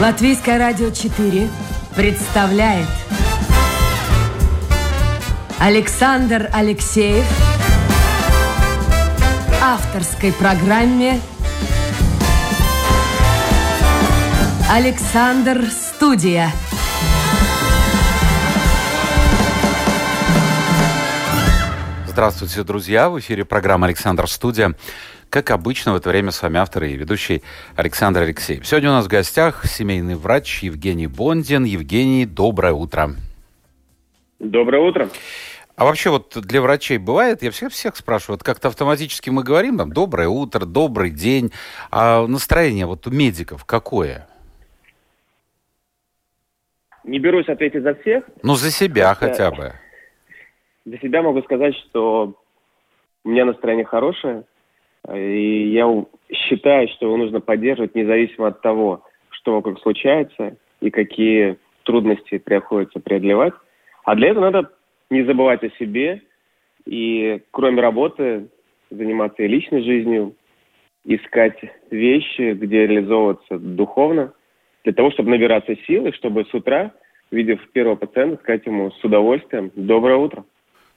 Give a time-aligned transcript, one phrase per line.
[0.00, 1.48] Латвийское радио 4
[1.96, 2.86] представляет
[5.58, 7.26] Александр Алексеев
[9.60, 11.20] авторской программе
[14.70, 16.52] Александр Студия.
[22.06, 23.10] Здравствуйте, друзья!
[23.10, 24.74] В эфире программа «Александр Студия».
[25.30, 27.42] Как обычно, в это время с вами автор и ведущий
[27.76, 28.66] Александр Алексеев.
[28.66, 31.64] Сегодня у нас в гостях семейный врач Евгений Бондин.
[31.64, 33.10] Евгений, доброе утро.
[34.38, 35.10] Доброе утро.
[35.76, 39.76] А вообще вот для врачей бывает, я всех всех спрашиваю, вот как-то автоматически мы говорим
[39.76, 41.52] там «доброе утро», «добрый день»,
[41.92, 44.26] а настроение вот у медиков какое?
[47.04, 48.24] Не берусь ответить за всех.
[48.42, 49.72] Ну, за себя хотя бы.
[50.84, 52.34] Для себя могу сказать, что
[53.24, 54.44] у меня настроение хорошее,
[55.14, 61.56] и я считаю, что его нужно поддерживать независимо от того, что вокруг случается и какие
[61.84, 63.54] трудности приходится преодолевать.
[64.04, 64.70] А для этого надо
[65.10, 66.22] не забывать о себе
[66.84, 68.48] и кроме работы
[68.90, 70.34] заниматься и личной жизнью,
[71.04, 71.58] искать
[71.90, 74.32] вещи, где реализовываться духовно,
[74.84, 76.92] для того, чтобы набираться силы, чтобы с утра,
[77.30, 80.44] увидев первого пациента, сказать ему с удовольствием «Доброе утро».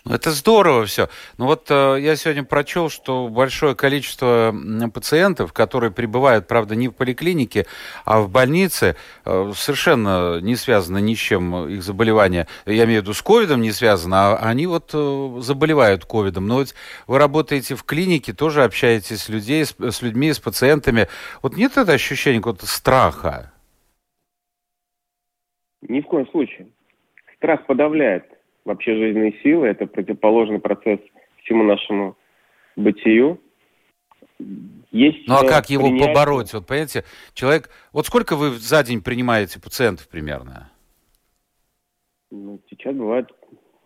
[0.03, 1.09] Ну, это здорово все.
[1.37, 4.53] Ну вот э, я сегодня прочел, что большое количество
[4.91, 7.67] пациентов, которые прибывают, правда, не в поликлинике,
[8.03, 12.47] а в больнице, э, совершенно не связано ни с чем их заболевание.
[12.65, 16.47] Я имею в виду с ковидом не связано, а они вот э, заболевают ковидом.
[16.47, 16.73] Но вот
[17.05, 21.07] вы работаете в клинике, тоже общаетесь с, людей, с, с людьми, с пациентами.
[21.43, 23.53] Вот нет это ощущения какого-то страха?
[25.83, 26.69] Ни в коем случае.
[27.37, 29.67] Страх подавляет вообще жизненные силы.
[29.67, 30.99] Это противоположный процесс
[31.43, 32.17] всему нашему
[32.75, 33.39] бытию.
[34.91, 36.07] Есть ну а как его принятие...
[36.07, 36.53] побороть?
[36.53, 37.69] Вот понимаете, человек...
[37.93, 40.71] Вот сколько вы за день принимаете пациентов примерно?
[42.31, 43.29] Ну, сейчас бывает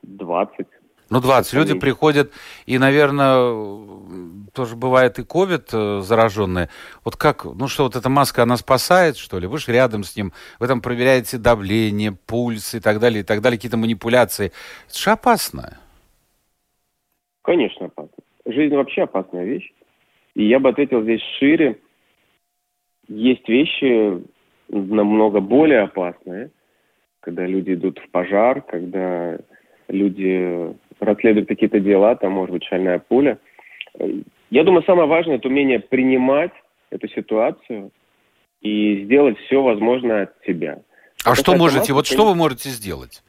[0.03, 0.67] 20.
[1.09, 1.53] Ну, 20.
[1.53, 2.31] Люди приходят,
[2.65, 6.69] и, наверное, тоже бывает и ковид э, зараженные.
[7.03, 9.47] Вот как, ну что, вот эта маска, она спасает, что ли?
[9.47, 13.41] Вы же рядом с ним, вы там проверяете давление, пульс и так далее, и так
[13.41, 14.51] далее, какие-то манипуляции.
[14.87, 15.77] Это же опасно.
[17.43, 18.23] Конечно, опасно.
[18.45, 19.71] Жизнь вообще опасная вещь.
[20.33, 21.79] И я бы ответил здесь шире.
[23.07, 24.23] Есть вещи
[24.69, 26.49] намного более опасные,
[27.19, 29.37] когда люди идут в пожар, когда
[29.87, 33.37] люди расследуют какие-то дела, там может быть шальная пуля.
[34.49, 36.51] Я думаю, самое важное– это умение принимать
[36.89, 37.91] эту ситуацию
[38.61, 40.81] и сделать все возможное от себя.
[41.23, 43.23] А это что можете, вот что вы можете сделать?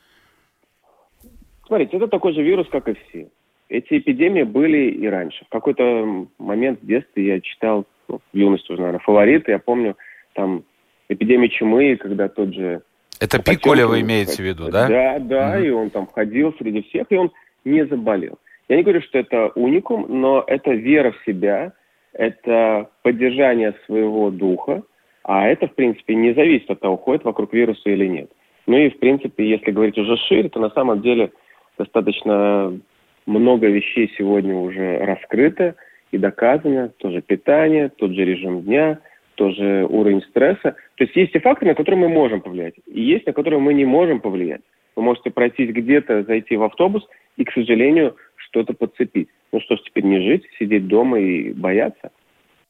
[1.66, 3.28] Смотрите, это такой же вирус, как и все.
[3.68, 5.44] Эти эпидемии были и раньше.
[5.46, 9.50] В какой-то момент в детстве я читал, ну, в юности уже, наверное, фавориты.
[9.50, 9.96] Я помню,
[10.34, 10.62] там
[11.08, 12.82] эпидемия чумы, когда тот же...
[13.18, 14.86] Это Пиколя вы имеете в виду, да?
[14.88, 15.64] Да, да, угу.
[15.64, 17.32] и он там ходил среди всех, и он
[17.64, 18.38] не заболел.
[18.68, 21.72] Я не говорю, что это уникум, но это вера в себя,
[22.12, 24.82] это поддержание своего духа,
[25.22, 28.30] а это, в принципе, не зависит от того, ходит вокруг вируса или нет.
[28.66, 31.30] Ну и, в принципе, если говорить уже шире, то на самом деле
[31.78, 32.78] достаточно
[33.26, 35.74] много вещей сегодня уже раскрыто
[36.10, 36.88] и доказано.
[36.98, 38.98] Тоже питание, тот же режим дня,
[39.36, 40.74] тоже уровень стресса.
[40.96, 43.74] То есть есть и факторы, на которые мы можем повлиять, и есть, на которые мы
[43.74, 44.62] не можем повлиять.
[44.96, 47.06] Вы можете пройтись где-то, зайти в автобус
[47.36, 48.16] и, к сожалению,
[48.48, 49.28] что-то подцепить.
[49.52, 52.10] Ну что ж, теперь не жить, сидеть дома и бояться.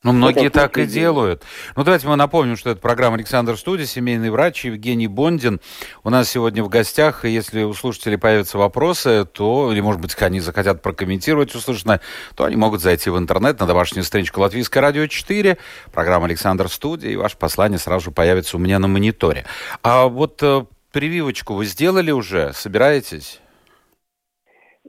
[0.03, 1.43] Ну, многие так и делают.
[1.75, 5.61] Ну, давайте мы напомним, что это программа «Александр Студия», семейный врач Евгений Бондин.
[6.05, 10.15] У нас сегодня в гостях, и если у слушателей появятся вопросы, то, или, может быть,
[10.23, 12.01] они захотят прокомментировать услышанное,
[12.37, 15.59] то они могут зайти в интернет на домашнюю страничку Латвийское радио 4,
[15.93, 19.45] программа «Александр Студия», и ваше послание сразу же появится у меня на мониторе.
[19.83, 22.53] А вот э, прививочку вы сделали уже?
[22.53, 23.41] Собираетесь?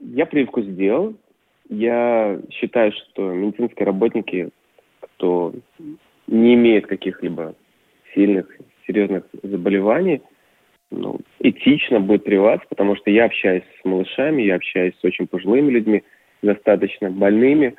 [0.00, 1.14] Я прививку сделал.
[1.68, 4.50] Я считаю, что медицинские работники,
[5.00, 5.52] кто
[6.26, 7.54] не имеет каких-либо
[8.14, 8.46] сильных,
[8.86, 10.22] серьезных заболеваний,
[10.90, 15.70] ну, этично будет прививаться, потому что я общаюсь с малышами, я общаюсь с очень пожилыми
[15.70, 16.02] людьми,
[16.42, 17.74] достаточно больными,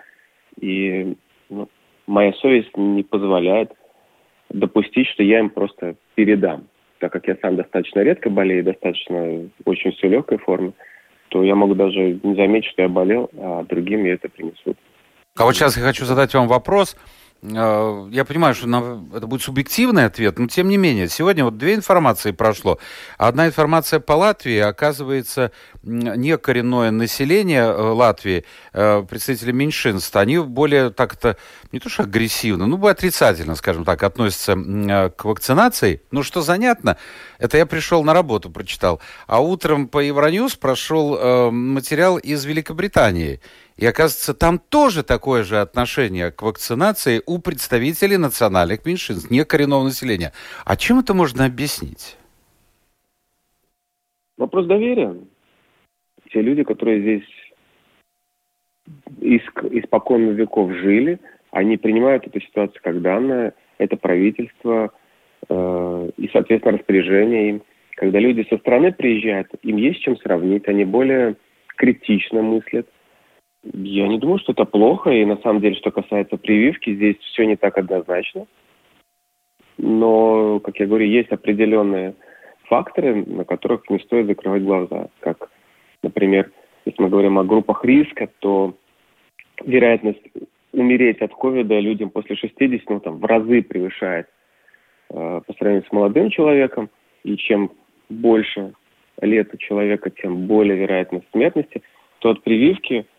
[0.59, 1.15] и
[1.49, 1.67] ну,
[2.05, 3.71] моя совесть не позволяет
[4.49, 6.67] допустить, что я им просто передам.
[6.99, 10.73] Так как я сам достаточно редко болею, достаточно очень все легкой форме,
[11.29, 14.75] то я могу даже не заметить, что я болел, а другим я это принесу.
[15.37, 16.97] А вот сейчас я хочу задать вам вопрос.
[17.41, 18.67] Э, я понимаю, что
[19.15, 22.79] это будет субъективный ответ, но тем не менее, сегодня вот две информации прошло.
[23.17, 25.51] Одна информация по Латвии, оказывается,
[25.83, 28.43] не коренное население э, Латвии,
[28.73, 31.37] э, представители меньшинств, они более так-то,
[31.71, 34.55] не то что агрессивно, ну, отрицательно, скажем так, относятся
[35.15, 36.01] к вакцинации.
[36.11, 36.97] Ну, что занятно,
[37.37, 43.39] это я пришел на работу, прочитал, а утром по Евроньюз прошел материал из Великобритании.
[43.79, 49.85] И оказывается, там тоже такое же отношение к вакцинации у представителей национальных меньшинств, не коренного
[49.85, 50.33] населения.
[50.65, 52.17] А чем это можно объяснить?
[54.37, 55.15] Вопрос доверия.
[56.29, 57.29] Те люди, которые здесь
[59.21, 61.19] иск, испокон веков жили,
[61.51, 64.91] они принимают эту ситуацию как данное, это правительство
[65.47, 67.61] э, и, соответственно, распоряжение им.
[67.95, 71.37] Когда люди со стороны приезжают, им есть чем сравнить, они более
[71.77, 72.85] критично мыслят,
[73.63, 75.09] я не думаю, что это плохо.
[75.09, 78.47] И на самом деле, что касается прививки, здесь все не так однозначно.
[79.77, 82.15] Но, как я говорю, есть определенные
[82.63, 85.07] факторы, на которых не стоит закрывать глаза.
[85.19, 85.49] Как,
[86.03, 86.51] например,
[86.85, 88.75] если мы говорим о группах риска, то
[89.65, 90.21] вероятность
[90.71, 94.27] умереть от ковида людям после 60, ну, там, в разы превышает
[95.09, 96.89] э, по сравнению с молодым человеком.
[97.23, 97.71] И чем
[98.09, 98.73] больше
[99.21, 101.81] лет у человека, тем более вероятность смертности,
[102.19, 103.05] то от прививки–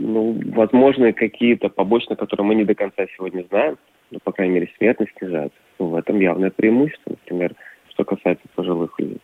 [0.00, 3.78] ну, возможно, какие-то побочные, которые мы не до конца сегодня знаем,
[4.10, 5.58] но, по крайней мере, смертность снижается.
[5.78, 7.54] Ну, в этом явное преимущество, например,
[7.90, 9.20] что касается пожилых людей.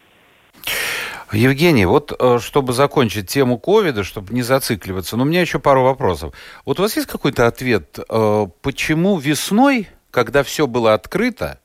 [1.32, 5.82] Евгений, вот э, чтобы закончить тему ковида, чтобы не зацикливаться, но у меня еще пару
[5.82, 6.34] вопросов.
[6.64, 11.60] Вот у вас есть какой-то ответ, э, почему весной, когда все было открыто,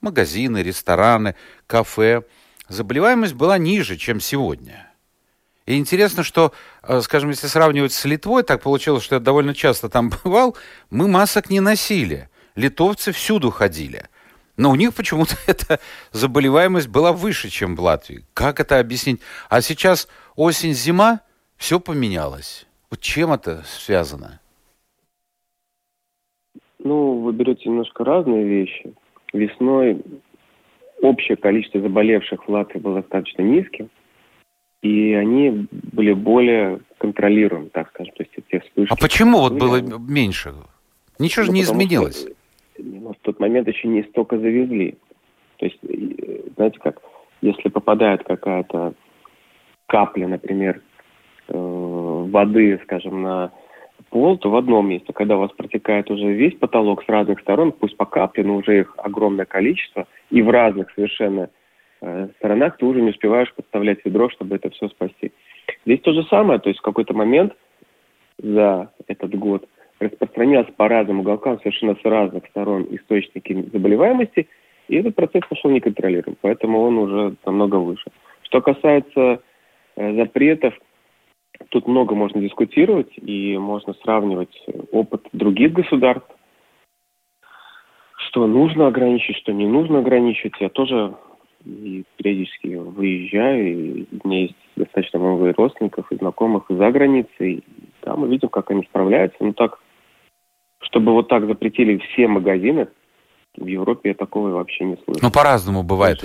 [0.00, 1.34] магазины, рестораны,
[1.66, 2.22] кафе,
[2.68, 4.93] заболеваемость была ниже, чем сегодня?
[5.66, 6.52] И интересно, что,
[6.82, 10.56] э, скажем, если сравнивать с Литвой, так получилось, что я довольно часто там бывал,
[10.90, 12.28] мы масок не носили.
[12.54, 14.04] Литовцы всюду ходили.
[14.56, 15.80] Но у них почему-то эта
[16.12, 18.24] заболеваемость была выше, чем в Латвии.
[18.34, 19.20] Как это объяснить?
[19.48, 21.20] А сейчас осень-зима,
[21.56, 22.66] все поменялось.
[22.90, 24.40] Вот чем это связано?
[26.78, 28.92] Ну, вы берете немножко разные вещи.
[29.32, 30.02] Весной
[31.00, 33.88] общее количество заболевших в Латвии было достаточно низким
[34.84, 38.12] и они были более контролируемы, так скажем.
[38.16, 38.92] То есть те вспышки...
[38.92, 40.52] А почему вот было меньше?
[41.18, 42.20] Ничего же ну, не изменилось.
[42.20, 44.98] Что, ну, в тот момент еще не столько завезли.
[45.56, 45.78] То есть,
[46.56, 47.00] знаете как,
[47.40, 48.92] если попадает какая-то
[49.86, 50.82] капля, например,
[51.48, 53.52] э, воды, скажем, на
[54.10, 55.14] пол, то в одном месте.
[55.14, 58.80] Когда у вас протекает уже весь потолок с разных сторон, пусть по капле, но уже
[58.80, 61.48] их огромное количество, и в разных совершенно
[62.36, 65.32] сторонах ты уже не успеваешь подставлять ведро, чтобы это все спасти.
[65.86, 67.54] Здесь то же самое, то есть в какой-то момент
[68.38, 69.68] за этот год
[70.00, 74.48] распространялся по разным уголкам совершенно с разных сторон источники заболеваемости,
[74.88, 78.10] и этот процесс пошел неконтролируем, поэтому он уже намного выше.
[78.42, 79.40] Что касается
[79.96, 80.74] э, запретов,
[81.70, 86.30] тут много можно дискутировать, и можно сравнивать опыт других государств,
[88.28, 90.54] что нужно ограничить, что не нужно ограничить.
[90.60, 91.14] Я тоже
[91.64, 97.54] и периодически выезжаю, и у меня есть достаточно много родственников и знакомых за границей.
[97.54, 97.62] И
[98.00, 99.38] там мы видим, как они справляются.
[99.40, 99.78] Ну так,
[100.80, 102.88] чтобы вот так запретили все магазины,
[103.56, 105.20] в Европе я такого вообще не слышал.
[105.22, 106.24] Ну, по-разному бывает.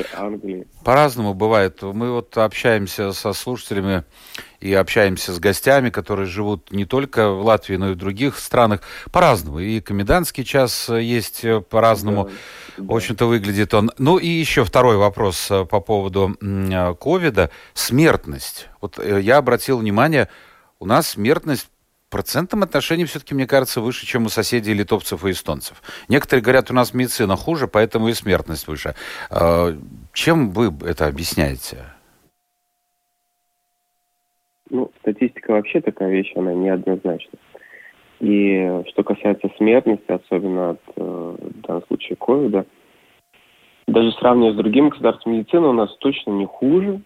[0.83, 1.81] По-разному бывает.
[1.81, 4.03] Мы вот общаемся со слушателями
[4.59, 8.81] и общаемся с гостями, которые живут не только в Латвии, но и в других странах.
[9.11, 9.59] По-разному.
[9.59, 12.25] И комендантский час есть по-разному.
[12.77, 12.83] Да.
[12.83, 13.91] В общем-то, выглядит он.
[13.97, 17.51] Ну и еще второй вопрос э, по поводу э, ковида.
[17.73, 18.69] Смертность.
[18.79, 20.29] Вот э, я обратил внимание,
[20.79, 21.69] у нас смертность
[22.09, 25.81] процентном отношении все-таки, мне кажется, выше, чем у соседей литовцев и эстонцев.
[26.07, 28.95] Некоторые говорят, у нас медицина хуже, поэтому и смертность выше.
[30.13, 31.85] Чем вы это объясняете?
[34.69, 37.39] Ну, статистика вообще такая вещь, она неоднозначна.
[38.19, 42.65] И что касается смертности, особенно от, э, в данном случае ковида,
[43.87, 47.01] даже сравнивая с другими государствами медицины, у нас точно не хуже.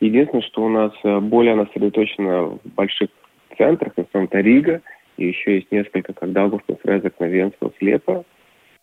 [0.00, 3.10] Единственное, что у нас э, более она сосредоточена в больших
[3.56, 4.82] центрах, например, Рига,
[5.16, 8.24] и еще есть несколько, как Даугавпилс, Резек, Новенского, Слепо,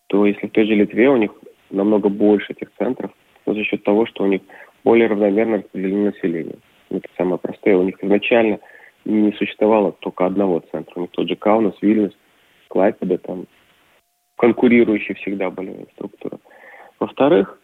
[0.08, 1.32] то если в той же Литве у них
[1.70, 3.12] намного больше этих центров,
[3.46, 4.42] но за счет того, что у них
[4.84, 6.58] более равномерно распределено население.
[6.90, 7.78] Это самое простое.
[7.78, 8.60] У них изначально
[9.06, 10.94] не существовало только одного центра.
[10.96, 12.14] У них тот же Каунас, Вильнюс,
[12.68, 13.46] Клайпеда, там
[14.38, 16.38] конкурирующие всегда были структуры.
[17.00, 17.60] Во-вторых,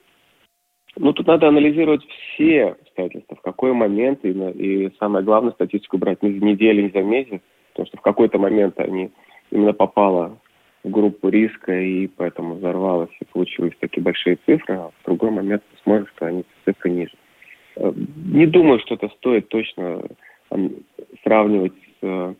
[0.99, 6.23] ну, тут надо анализировать все обстоятельства, в какой момент, и, и самое главное, статистику брать
[6.23, 9.11] не за неделю, не за месяц, потому что в какой-то момент они
[9.51, 10.39] именно попало
[10.83, 15.63] в группу риска, и поэтому взорвалось, и получились такие большие цифры, а в другой момент
[15.75, 17.13] посмотрим, что они цифры ниже.
[17.75, 17.91] Э,
[18.31, 20.03] не думаю, что это стоит точно
[21.23, 22.35] сравнивать с,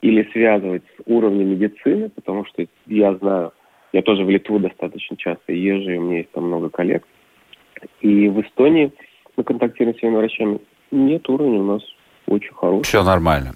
[0.00, 3.52] или связывать с уровнем медицины, потому что я знаю,
[3.92, 7.06] я тоже в Литву достаточно часто езжу, и у меня есть там много коллег.
[8.00, 8.92] И в Эстонии
[9.36, 10.60] мы контактируем с своими врачами.
[10.90, 11.82] Нет, уровня у нас
[12.26, 12.84] очень хороший.
[12.84, 13.54] Все нормально.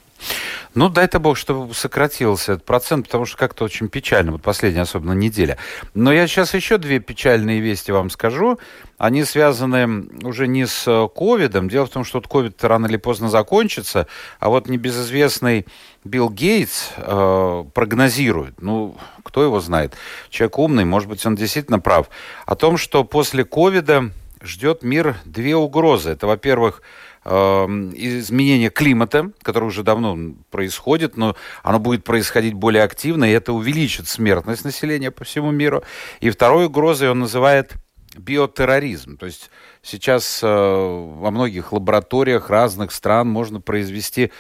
[0.75, 5.13] Ну, дай-то бог, чтобы сократился этот процент, потому что как-то очень печально, вот последняя особенно
[5.13, 5.57] неделя.
[5.95, 8.59] Но я сейчас еще две печальные вести вам скажу.
[8.99, 11.69] Они связаны уже не с ковидом.
[11.69, 14.07] Дело в том, что ковид рано или поздно закончится,
[14.39, 15.67] а вот небезызвестный
[16.05, 19.95] Билл Гейтс э, прогнозирует, ну, кто его знает,
[20.31, 22.09] человек умный, может быть, он действительно прав,
[22.45, 24.11] о том, что после ковида
[24.43, 26.11] ждет мир две угрозы.
[26.11, 26.83] Это, во-первых,
[27.27, 30.17] изменение климата, которое уже давно
[30.51, 35.83] происходит, но оно будет происходить более активно, и это увеличит смертность населения по всему миру.
[36.21, 37.75] И второй угрозой он называет
[38.17, 39.17] биотерроризм.
[39.17, 39.51] То есть
[39.83, 44.33] сейчас э, во многих лабораториях разных стран можно произвести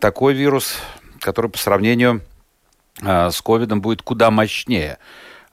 [0.00, 0.78] такой вирус,
[1.20, 2.22] который по сравнению
[3.02, 4.98] э, с ковидом будет куда мощнее.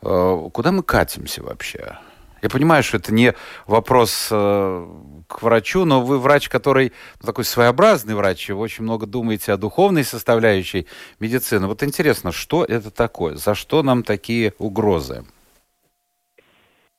[0.02, 1.98] Э, куда мы катимся вообще?
[2.42, 3.34] Я понимаю, что это не
[3.68, 4.86] вопрос э,
[5.28, 9.58] к врачу, но вы врач, который ну, такой своеобразный врач, вы очень много думаете о
[9.58, 10.88] духовной составляющей
[11.20, 11.68] медицины.
[11.68, 13.36] Вот интересно, что это такое?
[13.36, 15.24] За что нам такие угрозы?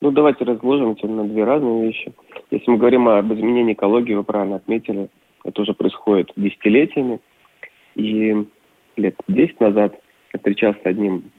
[0.01, 2.13] Ну, давайте разложим это на две разные вещи.
[2.51, 5.09] Если мы говорим об изменении экологии, вы правильно отметили,
[5.45, 7.21] это уже происходит десятилетиями.
[7.95, 8.47] И
[8.97, 9.95] лет 10 назад
[10.33, 11.31] я встречался с одним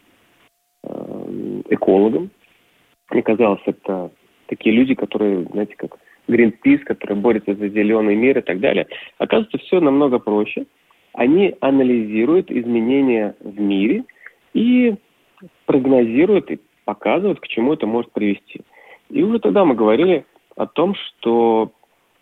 [0.83, 2.31] э, экологом.
[3.11, 4.11] Мне казалось, это
[4.47, 8.87] такие люди, которые, знаете, как Greenpeace, который борется за зеленый мир и так далее.
[9.17, 10.65] Оказывается, все намного проще.
[11.13, 14.03] Они анализируют изменения в мире
[14.53, 14.95] и
[15.65, 18.61] прогнозируют и показывают, к чему это может привести.
[19.09, 21.71] И уже тогда мы говорили о том, что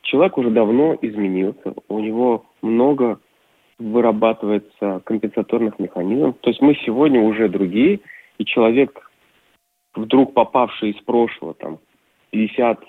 [0.01, 3.19] человек уже давно изменился, у него много
[3.79, 6.35] вырабатывается компенсаторных механизмов.
[6.41, 7.99] То есть мы сегодня уже другие,
[8.37, 9.10] и человек,
[9.95, 11.79] вдруг попавший из прошлого, там,
[12.31, 12.83] 50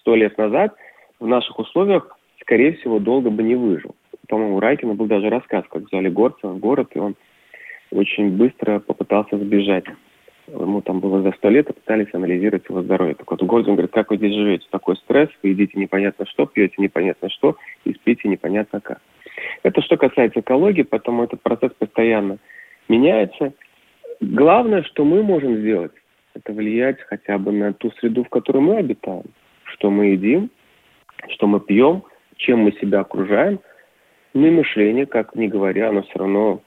[0.00, 0.74] сто лет назад
[1.18, 3.94] в наших условиях, скорее всего, долго бы не выжил.
[4.28, 7.14] По-моему, у Райкина был даже рассказ, как взяли горца в город, и он
[7.90, 9.84] очень быстро попытался сбежать.
[10.46, 13.14] Ему там было за сто лет, и пытались анализировать его здоровье.
[13.14, 14.66] Так вот, в говорит, как вы здесь живете?
[14.70, 19.00] Такой стресс, вы едите непонятно что, пьете непонятно что, и спите непонятно как.
[19.62, 22.38] Это что касается экологии, поэтому этот процесс постоянно
[22.88, 23.54] меняется.
[24.20, 25.92] Главное, что мы можем сделать,
[26.34, 29.24] это влиять хотя бы на ту среду, в которой мы обитаем
[29.74, 30.50] что мы едим,
[31.28, 32.04] что мы пьем,
[32.36, 33.60] чем мы себя окружаем.
[34.32, 36.62] Ну и мышление, как ни говоря, оно все равно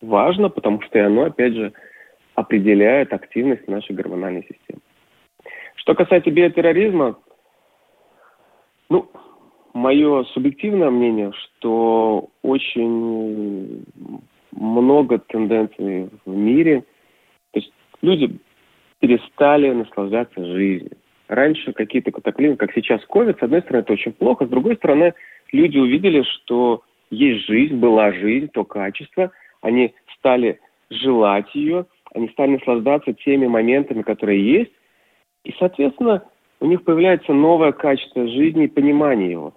[0.00, 1.72] важно, потому что и оно, опять же,
[2.34, 4.80] определяет активность нашей гормональной системы.
[5.76, 7.18] Что касается биотерроризма,
[8.90, 9.10] ну,
[9.72, 13.84] мое субъективное мнение, что очень
[14.52, 16.82] много тенденций в мире.
[17.52, 18.38] То есть люди
[19.06, 20.90] перестали наслаждаться жизнью
[21.28, 25.14] раньше какие-то катаклизмы, как сейчас ковид, с одной стороны, это очень плохо, с другой стороны,
[25.52, 30.58] люди увидели, что есть жизнь, была жизнь, то качество, они стали
[30.90, 34.72] желать ее, они стали наслаждаться теми моментами, которые есть,
[35.44, 36.22] и, соответственно,
[36.60, 39.54] у них появляется новое качество жизни и понимание его.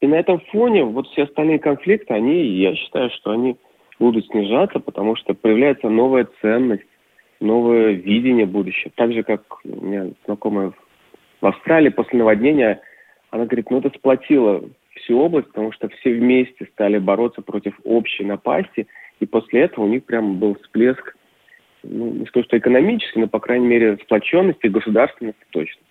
[0.00, 3.56] И на этом фоне вот все остальные конфликты, они, я считаю, что они
[3.98, 6.84] будут снижаться, потому что появляется новая ценность,
[7.40, 8.92] новое видение будущего.
[8.94, 10.72] Так же, как у меня знакомая
[11.40, 12.80] в Австралии после наводнения,
[13.30, 14.62] она говорит, ну это сплотило
[14.96, 18.86] всю область, потому что все вместе стали бороться против общей напасти,
[19.20, 21.16] и после этого у них прям был всплеск,
[21.82, 25.82] ну, не скажу, что экономический, но, по крайней мере, сплоченности государственности точно.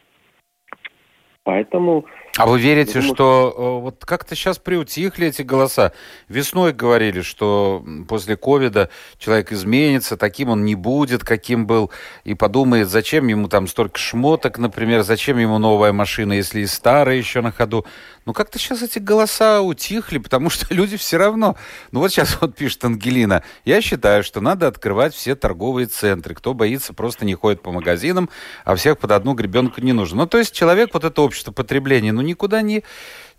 [1.50, 2.06] Поэтому...
[2.38, 5.94] А вы верите, думаю, что э, вот как-то сейчас приутихли эти голоса?
[6.28, 11.90] Весной говорили, что после ковида человек изменится, таким он не будет, каким был,
[12.24, 17.16] и подумает, зачем ему там столько шмоток, например, зачем ему новая машина, если и старая
[17.16, 17.84] еще на ходу.
[18.30, 21.56] Ну, как-то сейчас эти голоса утихли, потому что люди все равно...
[21.92, 23.42] Ну, вот сейчас вот пишет Ангелина.
[23.66, 26.36] Я считаю, что надо открывать все торговые центры.
[26.36, 28.30] Кто боится, просто не ходит по магазинам,
[28.66, 30.20] а всех под одну гребенку не нужно.
[30.20, 32.84] Ну, то есть человек, вот это общество потребления, ну, никуда не,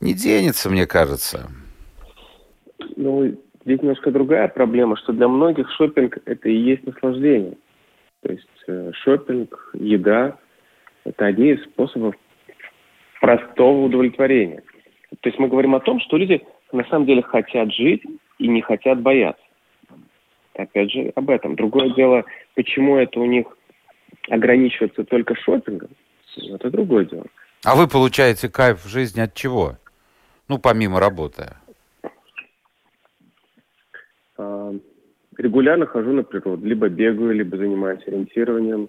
[0.00, 1.50] не денется, мне кажется.
[2.96, 7.56] Ну, здесь немножко другая проблема, что для многих шопинг это и есть наслаждение.
[8.22, 10.36] То есть э, шопинг, еда–
[11.04, 12.14] это одни из способов
[13.20, 14.62] простого удовлетворения.
[15.20, 16.42] То есть мы говорим о том, что люди
[16.72, 18.02] на самом деле хотят жить
[18.38, 19.42] и не хотят бояться.
[20.54, 21.56] Опять же, об этом.
[21.56, 23.46] Другое дело, почему это у них
[24.28, 25.90] ограничивается только шопингом,
[26.36, 27.26] это другое дело.
[27.64, 29.76] А вы получаете кайф в жизни от чего?
[30.48, 31.50] Ну, помимо работы.
[34.38, 34.72] А,
[35.36, 36.64] регулярно хожу на природу.
[36.66, 38.88] Либо бегаю, либо занимаюсь ориентированием.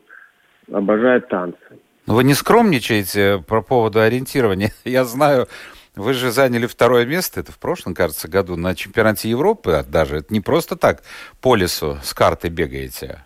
[0.72, 1.60] Обожаю танцы.
[2.08, 4.72] Но вы не скромничаете по поводу ориентирования.
[4.86, 5.48] Я знаю,
[5.96, 10.18] вы же заняли второе место, это в прошлом, кажется, году, на чемпионате Европы а даже.
[10.18, 11.04] Это не просто так
[11.42, 13.26] по лесу с картой бегаете.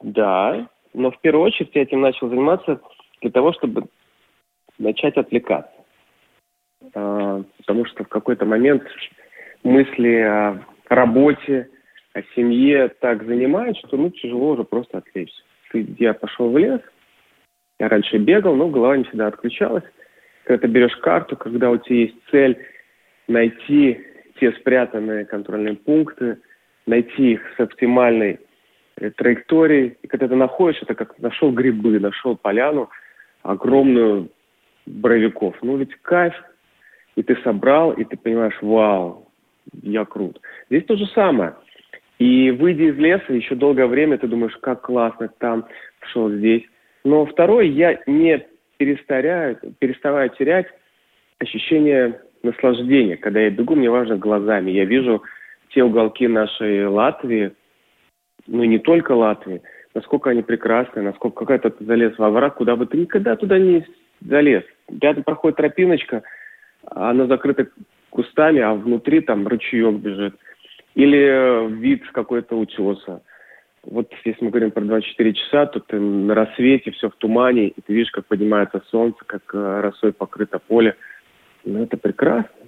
[0.00, 2.80] Да, но в первую очередь я этим начал заниматься
[3.22, 3.84] для того, чтобы
[4.78, 5.72] начать отвлекаться.
[6.94, 8.82] А, потому что в какой-то момент
[9.62, 11.70] мысли о работе,
[12.12, 15.42] о семье так занимают, что ну тяжело уже просто отвлечься.
[15.70, 16.80] Ты, я пошел в лес,
[17.78, 19.84] я раньше бегал, но голова не всегда отключалась.
[20.44, 22.58] Когда ты берешь карту, когда у тебя есть цель
[23.28, 24.04] найти
[24.40, 26.38] те спрятанные контрольные пункты,
[26.86, 28.40] найти их с оптимальной
[28.96, 29.96] э, траекторией.
[30.02, 32.90] И когда ты находишь, это как нашел грибы, нашел поляну
[33.42, 34.28] огромную
[34.86, 35.56] боровиков.
[35.62, 36.34] Ну ведь кайф.
[37.14, 39.28] И ты собрал, и ты понимаешь, вау,
[39.82, 40.40] я крут.
[40.70, 41.54] Здесь то же самое.
[42.18, 45.66] И выйдя из леса, еще долгое время ты думаешь, как классно там,
[46.12, 46.62] шел здесь.
[47.04, 48.46] Но второе, я не
[48.78, 50.66] перестаряю, переставаю терять
[51.38, 53.16] ощущение наслаждения.
[53.16, 54.70] Когда я бегу, мне важно глазами.
[54.70, 55.22] Я вижу
[55.70, 57.52] те уголки нашей Латвии,
[58.46, 59.62] ну не только Латвии,
[59.94, 63.86] насколько они прекрасны, насколько какая-то ты залез во враг, куда бы ты никогда туда не
[64.20, 64.64] залез.
[65.00, 66.22] Рядом проходит тропиночка,
[66.84, 67.68] она закрыта
[68.10, 70.34] кустами, а внутри там ручеек бежит.
[70.94, 73.22] Или вид какой-то утеса.
[73.84, 77.80] Вот если мы говорим про 24 часа, то ты на рассвете, все в тумане, и
[77.80, 80.94] ты видишь, как поднимается солнце, как э, росой покрыто поле.
[81.64, 82.61] Ну, это прекрасно.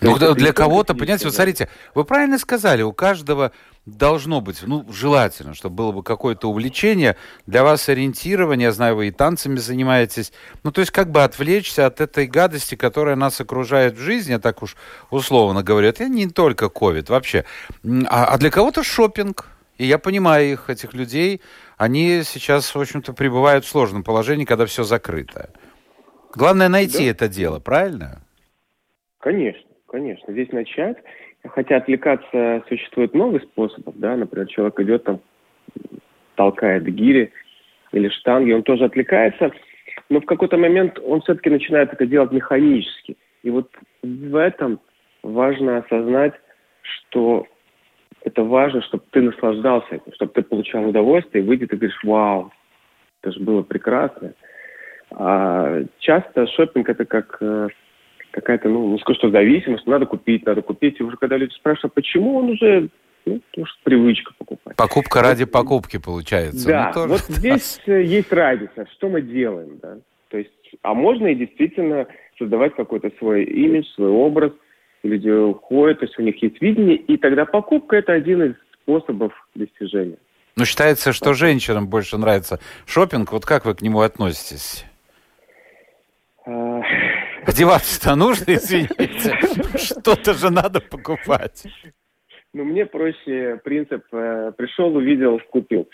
[0.00, 3.52] Ну, это для кого-то, понимаете, вот смотрите, вы правильно сказали, у каждого
[3.86, 7.16] должно быть, ну, желательно, чтобы было бы какое-то увлечение,
[7.46, 11.86] для вас ориентирование, я знаю, вы и танцами занимаетесь, ну, то есть как бы отвлечься
[11.86, 14.76] от этой гадости, которая нас окружает в жизни, я так уж
[15.10, 17.44] условно говорю, это не только ковид вообще,
[18.08, 21.40] а, а для кого-то шопинг, и я понимаю их, этих людей,
[21.78, 25.50] они сейчас, в общем-то, пребывают в сложном положении, когда все закрыто.
[26.34, 27.10] Главное найти да.
[27.10, 28.22] это дело, правильно?
[29.18, 30.32] Конечно, конечно.
[30.32, 30.96] Здесь начать.
[31.44, 35.20] Хотя отвлекаться существует много способов, да, например, человек идет там,
[36.34, 37.32] толкает гири
[37.92, 39.50] или штанги, он тоже отвлекается,
[40.08, 43.16] но в какой-то момент он все-таки начинает это делать механически.
[43.42, 43.70] И вот
[44.02, 44.80] в этом
[45.22, 46.34] важно осознать,
[46.82, 47.46] что
[48.22, 52.52] это важно, чтобы ты наслаждался этим, чтобы ты получал удовольствие, и выйдет и говоришь, вау,
[53.22, 54.34] это же было прекрасно.
[55.12, 57.68] А часто шопинг это как э,
[58.30, 61.00] какая-то, ну, не скажу, что зависимость, надо купить, надо купить.
[61.00, 62.88] И уже когда люди спрашивают, а почему он уже,
[63.24, 64.76] ну, потому что привычка покупать.
[64.76, 66.66] Покупка ради покупки получается.
[66.66, 67.34] Да, ну, тоже, вот да.
[67.34, 69.98] здесь э, есть разница, что мы делаем, да.
[70.28, 70.50] То есть,
[70.82, 72.06] а можно и действительно
[72.38, 74.52] создавать какой-то свой имидж, свой образ–
[75.02, 79.32] люди уходят, то есть у них есть видение, и тогда покупка– это один из способов
[79.54, 80.18] достижения.
[80.56, 83.32] Ну, считается, что женщинам больше нравится шопинг.
[83.32, 84.84] Вот как вы к нему относитесь?
[87.46, 89.38] Одеваться-то нужно, извините.
[89.76, 91.64] Что-то же надо покупать.
[92.52, 95.88] Ну, мне проще принцип э, пришел, увидел, купил.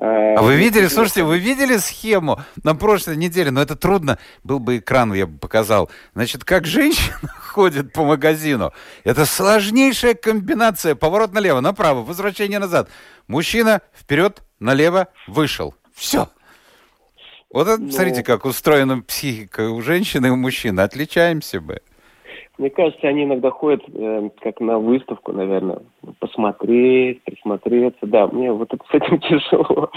[0.00, 3.50] А вы видели, слушайте, вы видели схему на прошлой неделе?
[3.50, 5.90] Но это трудно, был бы экран, я бы показал.
[6.14, 8.72] Значит, как женщина ходит по магазину.
[9.02, 10.94] Это сложнейшая комбинация.
[10.94, 12.88] Поворот налево, направо, возвращение назад.
[13.26, 15.74] Мужчина вперед, налево, вышел.
[15.94, 16.28] Все.
[17.50, 20.80] Вот это, ну, смотрите, как устроена психика у женщины и у мужчины.
[20.80, 21.80] Отличаемся бы.
[22.58, 25.78] Мне кажется, они иногда ходят э, как на выставку, наверное,
[26.18, 28.06] посмотреть, присмотреться.
[28.06, 29.90] Да, мне вот это с этим тяжело.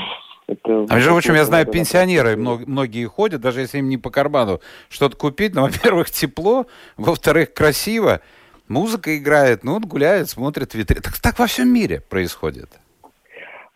[0.47, 4.59] Это а между прочим, я знаю, пенсионеры многие ходят, даже если им не по карману
[4.89, 5.55] что-то купить.
[5.55, 8.21] Ну, во-первых, тепло, во-вторых, красиво.
[8.67, 11.01] Музыка играет, ну вот гуляют, смотрят витрины.
[11.01, 12.80] Так, так во всем мире происходит.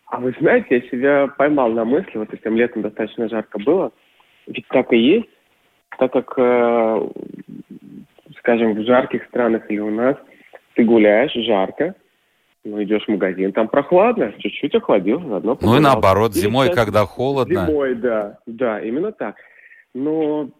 [0.06, 3.92] А вы знаете, я себя поймал на мысли, вот этим летом достаточно жарко было,
[4.46, 5.28] ведь так и есть,
[5.98, 7.08] так как э,
[8.38, 10.16] скажем, в жарких странах или у нас,
[10.74, 11.96] ты гуляешь, жарко,
[12.64, 16.84] ну, идешь в магазин, там прохладно, чуть-чуть охладился, заодно Ну и наоборот, или зимой, сейчас...
[16.84, 17.66] когда холодно.
[17.66, 19.36] Зимой, да, да, именно так.
[19.94, 20.50] Но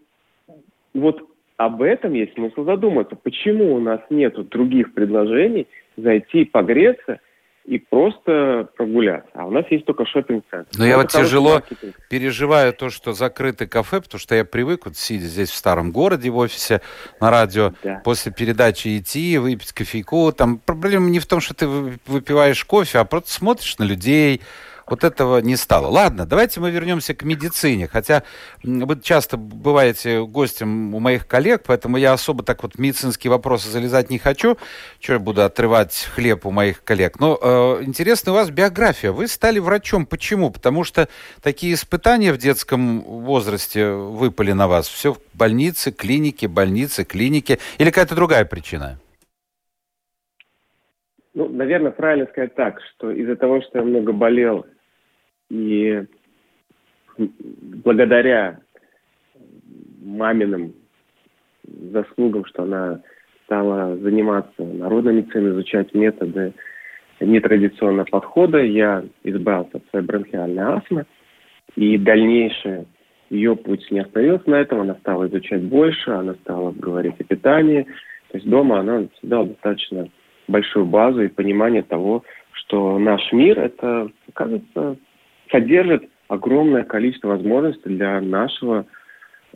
[0.94, 1.22] вот
[1.56, 3.16] об этом есть смысл задуматься.
[3.16, 7.20] Почему у нас нет других предложений зайти погреться
[7.66, 9.30] и просто прогуляться.
[9.34, 10.68] А у нас есть только шопинг-центр.
[10.78, 11.96] Но я вот тяжело маркетинг.
[12.08, 16.30] переживаю то, что закрыты кафе, потому что я привык, вот сидя здесь в старом городе
[16.30, 16.80] в офисе
[17.20, 18.00] на радио, да.
[18.04, 20.30] после передачи идти, выпить кофейку.
[20.32, 24.42] Там проблема не в том, что ты выпиваешь кофе, а просто смотришь на людей,
[24.88, 25.88] вот этого не стало.
[25.88, 27.88] Ладно, давайте мы вернемся к медицине.
[27.88, 28.22] Хотя
[28.62, 33.68] вы часто бываете гостем у моих коллег, поэтому я особо так вот в медицинские вопросы
[33.68, 34.56] залезать не хочу.
[35.00, 37.18] Что я буду отрывать хлеб у моих коллег.
[37.18, 39.12] Но э, интересна у вас биография.
[39.12, 40.06] Вы стали врачом.
[40.06, 40.50] Почему?
[40.50, 41.08] Потому что
[41.42, 44.88] такие испытания в детском возрасте выпали на вас.
[44.88, 47.58] Все в больнице, клинике, больнице, клинике.
[47.78, 48.98] Или какая-то другая причина?
[51.34, 54.64] Ну, наверное, правильно сказать так, что из-за того, что я много болел
[55.50, 56.04] и
[57.84, 58.60] благодаря
[60.02, 60.74] маминым
[61.64, 63.00] заслугам, что она
[63.44, 66.52] стала заниматься народной медициной, изучать методы
[67.20, 71.06] нетрадиционного подхода, я избавился от своей бронхиальной астмы.
[71.74, 72.86] И дальнейшее
[73.30, 77.82] ее путь не остановился на этом, она стала изучать больше, она стала говорить о питании.
[78.30, 80.08] То есть дома она всегда достаточно
[80.48, 84.96] большую базу и понимание того, что наш мир, это, оказывается,
[85.50, 88.86] содержит огромное количество возможностей для нашего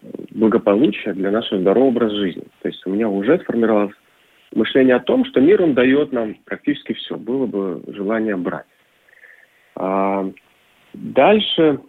[0.01, 2.45] э, благополучия, для нашего здорового образа жизни.
[2.63, 3.95] То есть у меня уже сформировалось
[4.55, 7.17] мышление о том, что мир, он дает нам практически все.
[7.17, 8.67] Было бы желание брать.
[9.77, 10.31] А
[10.93, 11.81] дальше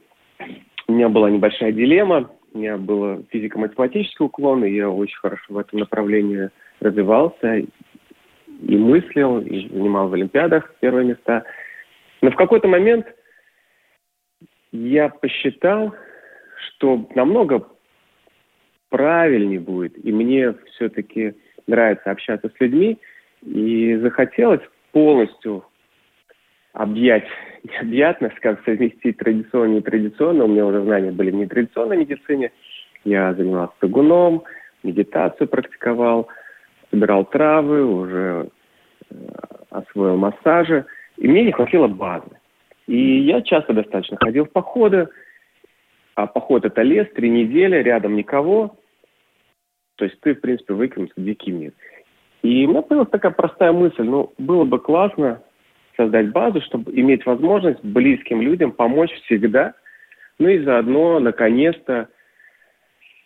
[0.88, 2.30] у меня была небольшая дилемма.
[2.54, 6.50] У меня был физико-математический уклон, и я очень хорошо в этом направлении
[6.82, 11.44] развивался и мыслил, и занимал в Олимпиадах первые места.
[12.22, 13.06] Но в какой-то момент–
[14.72, 15.94] я посчитал,
[16.58, 17.68] что намного
[18.90, 21.34] правильнее будет, и мне все-таки
[21.68, 23.00] нравится общаться с людьми,
[23.44, 25.66] и захотелось полностью
[26.74, 27.26] объять
[27.64, 30.46] необъятно, скажем, совместить традиционно и нетрадиционно.
[30.46, 32.52] У меня уже знания были в нетрадиционной медицине.
[33.04, 34.44] Я занимался тагуном,
[34.84, 36.28] медитацию практиковал,
[36.92, 38.50] собирал травы, уже
[39.10, 39.16] э,
[39.70, 40.86] освоил массажи.
[41.18, 42.41] И мне не хватило базы.
[42.88, 45.08] И я часто достаточно ходил в походы,
[46.16, 48.78] а поход это лес, три недели, рядом никого.
[49.96, 51.74] То есть ты, в принципе, выкинулся в дикий мир.
[52.42, 55.44] И у меня появилась такая простая мысль, ну, было бы классно
[55.96, 59.74] создать базу, чтобы иметь возможность близким людям помочь всегда,
[60.40, 62.10] ну и заодно, наконец-то,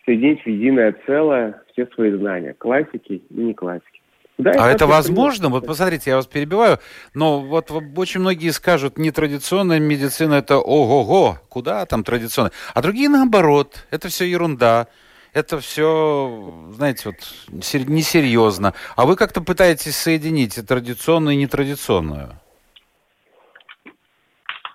[0.04, 3.95] соединить в единое целое все свои знания, классики и не классики.
[4.38, 5.48] Да, а это возможно?
[5.48, 6.78] Вот посмотрите, я вас перебиваю,
[7.14, 12.52] но вот очень многие скажут, нетрадиционная медицина это ого-го, куда там традиционная?
[12.74, 14.88] А другие наоборот, это все ерунда,
[15.32, 17.16] это все, знаете, вот
[17.48, 18.74] несерьезно.
[18.94, 22.32] А вы как-то пытаетесь соединить традиционную, и нетрадиционную?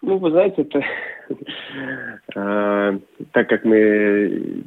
[0.02, 0.84] Ну, вы знаете, это
[2.36, 3.00] э,
[3.32, 4.63] так как мы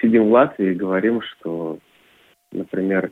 [0.00, 1.78] сидим в Латвии и говорим, что,
[2.52, 3.10] например,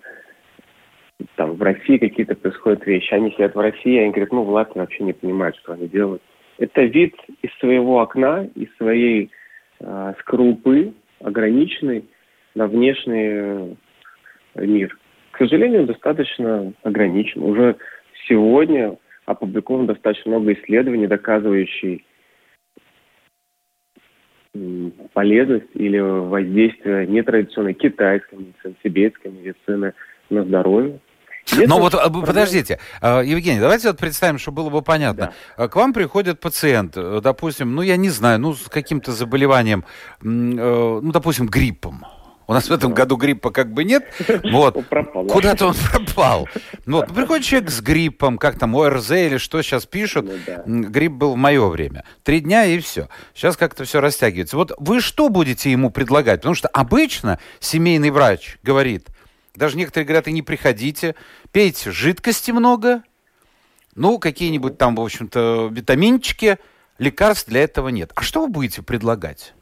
[1.37, 3.12] там в России какие-то происходят вещи.
[3.14, 6.22] Они сидят в России, они говорят, ну, в Латвии вообще не понимают, что они делают.
[6.59, 9.31] Это вид из своего окна, из своей
[9.81, 12.05] э, скорлупы, ограниченный
[12.55, 13.74] на внешний э,
[14.57, 14.98] мир.
[15.33, 17.42] К сожалению, достаточно ограничен.
[17.42, 17.76] Уже
[18.29, 22.00] сегодня опубликовано достаточно много исследований, доказывающих
[25.12, 29.92] полезность или воздействие нетрадиционной китайской медицины, тибетской медицины
[30.31, 31.00] на здоровье.
[31.52, 35.32] Но вот а, подождите, а, Евгений, давайте вот представим, что было бы понятно.
[35.56, 35.64] Да.
[35.64, 39.85] А, к вам приходит пациент, э, допустим, ну я не знаю, ну с каким-то заболеванием,
[40.22, 42.04] э, ну допустим гриппом.
[42.48, 44.04] У нас в этом году гриппа как бы нет.
[44.52, 44.76] Вот.
[45.30, 46.48] Куда-то он пропал.
[46.87, 47.12] Вот.
[47.12, 50.26] Приходит человек с гриппом, как там, ОРЗ или что сейчас пишут.
[50.26, 50.62] Ну, да.
[50.66, 52.04] Грипп был в мое время.
[52.22, 53.09] Три дня и все.
[53.35, 54.56] Сейчас как-то все растягивается.
[54.56, 56.40] Вот вы что будете ему предлагать?
[56.40, 59.09] Потому что обычно семейный врач говорит,
[59.56, 61.14] даже некоторые говорят, и не приходите.
[61.52, 63.02] Пейте жидкости много.
[63.94, 66.58] Ну, какие-нибудь там, в общем-то, витаминчики.
[66.98, 68.12] Лекарств для этого нет.
[68.14, 69.54] А что вы будете предлагать?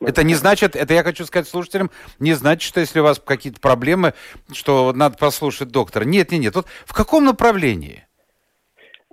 [0.00, 3.60] Это не значит, это я хочу сказать слушателям, не значит, что если у вас какие-то
[3.60, 4.12] проблемы,
[4.52, 6.04] что надо послушать доктора.
[6.04, 6.54] Нет, нет, нет.
[6.54, 8.06] Вот в каком направлении?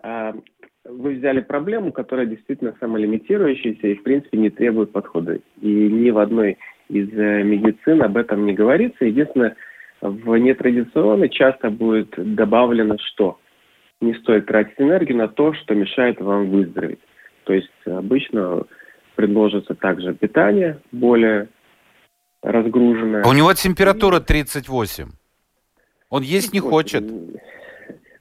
[0.01, 0.33] А,
[0.83, 5.39] вы взяли проблему, которая действительно самолимитирующаяся и, в принципе, не требует подхода.
[5.61, 6.57] И ни в одной
[6.89, 9.05] из э, медицины об этом не говорится.
[9.05, 9.55] Единственное,
[10.01, 13.39] в нетрадиционной часто будет добавлено, что
[14.01, 16.99] не стоит тратить энергию на то, что мешает вам выздороветь.
[17.45, 18.63] То есть обычно
[19.15, 21.47] предложится также питание более
[22.41, 23.23] разгруженное.
[23.23, 25.05] А у него температура 38.
[26.09, 27.03] Он есть не хочет.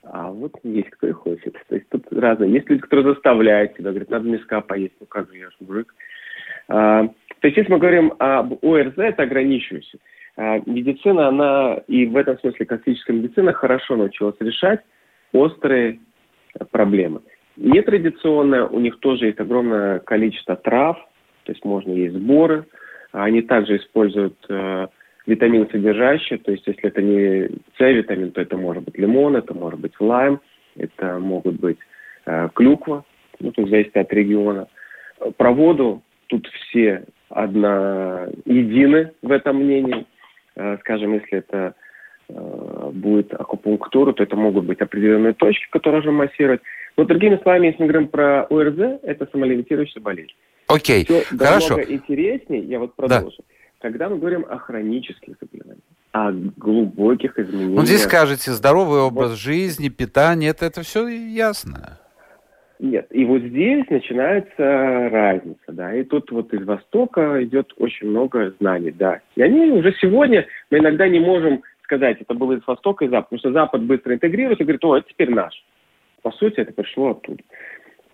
[0.03, 1.57] А вот есть кто и хочет.
[1.69, 2.53] То есть тут разные.
[2.53, 4.95] Есть люди, которые заставляют тебя, говорят, надо миска поесть.
[5.01, 5.95] Ну как же, я же мужик.
[6.69, 7.09] А,
[7.43, 10.01] то есть если мы говорим об ОРЗ, это ограничивающее.
[10.37, 14.81] А, медицина, она и в этом смысле классическая медицина хорошо научилась решать
[15.33, 15.99] острые
[16.71, 17.21] проблемы.
[17.57, 20.97] Нетрадиционная, у них тоже есть огромное количество трав,
[21.43, 22.65] то есть можно есть сборы.
[23.11, 24.87] Они также используют э,
[25.27, 29.81] витамин содержащие, то есть если это не С-витамин, то это может быть лимон, это может
[29.81, 30.41] быть лайм,
[30.77, 31.79] это могут быть
[32.25, 33.05] э, клюква,
[33.41, 34.69] ну, то есть зависит от региона.
[35.37, 40.07] Про воду тут все одна едины в этом мнении.
[40.55, 41.75] Э, скажем, если это
[42.29, 46.61] э, будет акупунктура, то это могут быть определенные точки, которые нужно массировать.
[46.97, 50.33] Но другими словами, если мы говорим про ОРЗ, это самолевитирующая болезнь.
[50.67, 51.81] Окей, Все хорошо.
[51.83, 53.39] интереснее, я вот продолжу.
[53.39, 53.45] Да.
[53.81, 57.81] Когда мы говорим о хронических заболеваниях, о глубоких изменениях...
[57.81, 59.39] Ну, здесь скажете, здоровый образ вот.
[59.39, 61.99] жизни, питание, это, это все ясно.
[62.83, 68.53] Нет, и вот здесь начинается разница, да, и тут вот из Востока идет очень много
[68.59, 69.21] знаний, да.
[69.37, 73.27] И они уже сегодня, мы иногда не можем сказать, это было из Востока и Запада,
[73.31, 75.65] потому что Запад быстро интегрируется и говорит, о, это теперь наш.
[76.23, 77.41] По сути, это пришло оттуда.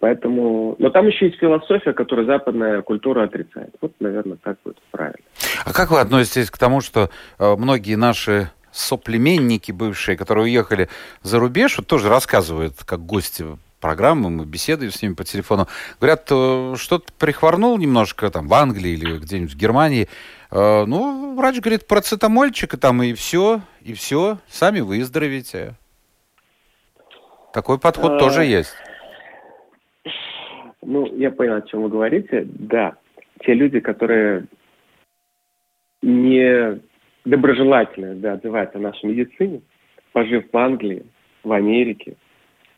[0.00, 3.74] Поэтому, но там еще есть философия, которую западная культура отрицает.
[3.80, 5.24] Вот, наверное, так будет правильно.
[5.64, 10.88] А как вы относитесь к тому, что э, многие наши соплеменники бывшие, которые уехали
[11.22, 13.46] за рубеж, вот тоже рассказывают, как гости
[13.80, 15.66] программы, мы беседуем с ними по телефону,
[16.00, 20.08] говорят, э, что-то прихворнул немножко там в Англии или где-нибудь в Германии,
[20.50, 25.74] э, ну, врач говорит, процетамольчик, и там и все, и все, сами выздоровеете.
[27.52, 28.18] Такой подход а...
[28.18, 28.74] тоже есть.
[30.82, 32.46] Ну, я понял, о чем вы говорите.
[32.46, 32.94] Да,
[33.40, 34.46] те люди, которые
[36.02, 36.80] не
[37.24, 39.60] доброжелательно да, отзываются о нашей медицине,
[40.12, 41.04] пожив в Англии,
[41.42, 42.16] в Америке,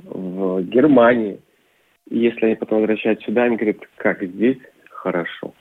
[0.04, 1.40] в Германии,
[2.08, 4.58] и если они потом возвращаются сюда, они говорят, как здесь
[4.90, 5.54] хорошо.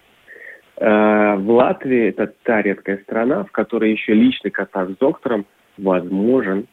[0.77, 5.45] Э, в Латвии это та редкая страна, в которой еще личный контакт с доктором
[5.77, 6.67] возможен.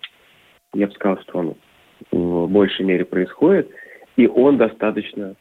[0.74, 1.54] Я бы сказал, что он
[2.10, 3.70] в большей мере происходит,
[4.16, 5.34] и он достаточно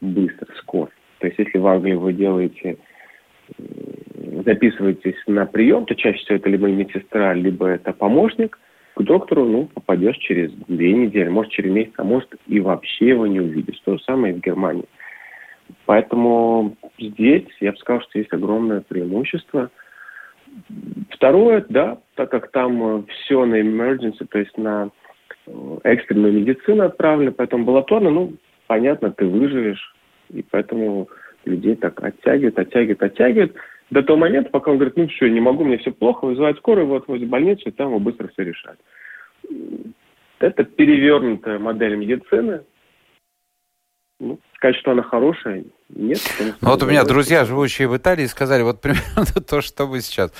[0.00, 0.90] быстро, скоро.
[1.18, 2.78] То есть если в Англии вы делаете,
[4.44, 8.58] записываетесь на прием, то чаще всего это либо медсестра, либо это помощник,
[9.02, 13.40] доктору ну, попадешь через две недели, может через месяц, а может и вообще его не
[13.40, 13.80] увидишь.
[13.84, 14.86] То же самое и в Германии.
[15.86, 19.70] Поэтому здесь я бы сказал, что есть огромное преимущество.
[21.10, 24.90] Второе, да, так как там э, все на emergency, то есть на
[25.46, 28.34] э, экстренную медицину отправлено, поэтому амбулаторно, ну,
[28.66, 29.94] понятно, ты выживешь,
[30.30, 31.08] и поэтому
[31.46, 33.56] людей так оттягивают, оттягивают, оттягивают
[33.92, 36.86] до того момента, пока он говорит, ну все, не могу, мне все плохо, вызывать скорую,
[36.86, 38.78] вот возле больницы, и там его быстро все решать.
[40.38, 42.64] Это перевернутая модель медицины.
[44.18, 46.20] Ну, сказать, что она хорошая, нет.
[46.60, 50.30] Ну вот у меня друзья, живущие в Италии, сказали вот примерно то, что вы сейчас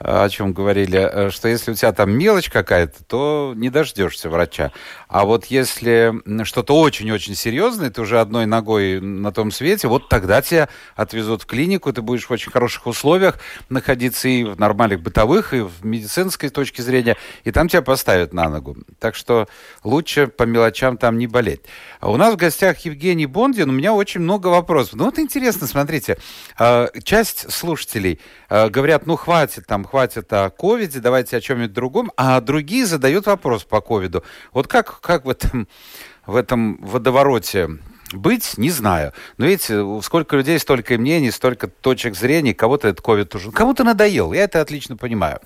[0.00, 4.30] э, о чем говорили, э, что если у тебя там мелочь какая-то, то не дождешься
[4.30, 4.72] врача.
[5.08, 6.14] А вот если
[6.44, 11.46] что-то очень-очень серьезное, ты уже одной ногой на том свете, вот тогда тебя отвезут в
[11.46, 16.48] клинику, ты будешь в очень хороших условиях находиться и в нормальных бытовых, и в медицинской
[16.48, 18.76] точке зрения, и там тебя поставят на ногу.
[18.98, 19.48] Так что
[19.84, 21.62] лучше по мелочам там не болеть.
[22.00, 24.94] А у нас в гостях Евгений Бондин, у меня очень много вопросов.
[24.94, 26.18] Ну вот интересно, смотрите,
[26.58, 32.12] а, часть слушателей а, говорят, ну хватит там, хватит о ковиде, давайте о чем-нибудь другом,
[32.16, 34.24] а другие задают вопрос по ковиду.
[34.52, 35.68] Вот как, как в этом,
[36.26, 37.78] в этом водовороте
[38.12, 39.12] быть, не знаю.
[39.38, 43.50] Но видите, сколько людей, столько и мнений, столько точек зрения, кого-то этот ковид уже...
[43.50, 45.40] Кому-то надоел, я это отлично понимаю.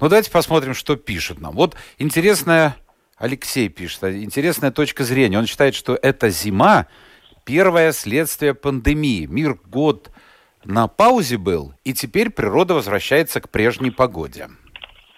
[0.00, 1.54] Но давайте посмотрим, что пишет нам.
[1.54, 2.76] Вот интересная...
[3.16, 5.38] Алексей пишет, интересная точка зрения.
[5.38, 6.86] Он считает, что эта зима
[7.48, 9.26] первое следствие пандемии.
[9.26, 10.10] Мир год
[10.66, 14.48] на паузе был, и теперь природа возвращается к прежней погоде.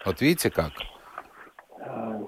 [0.06, 0.70] Вот видите как?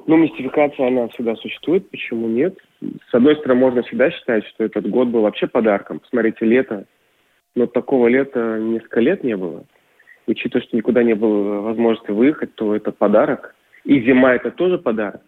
[0.08, 2.58] Ну, мистификация, она всегда существует, почему нет?
[2.80, 6.00] С одной стороны, можно всегда считать, что этот год был вообще подарком.
[6.00, 6.86] Посмотрите, лето.
[7.54, 9.64] Но такого лета несколько лет не было.
[10.26, 13.54] Учитывая, что никуда не было возможности выехать, то это подарок.
[13.84, 15.20] И зима– это тоже подарок.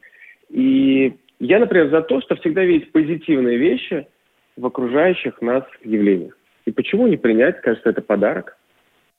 [0.48, 4.08] И я, например, за то, что всегда видеть позитивные вещи–
[4.56, 6.34] в окружающих нас явлениях.
[6.64, 8.56] И почему не принять, кажется, это подарок?